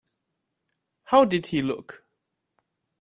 [1.03, 2.03] How did he look?